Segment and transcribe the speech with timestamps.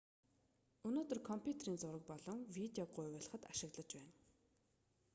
[0.89, 4.13] өнөөдөр компьютерийг зураг болон видеог гуйвуулахад ашиглаж байна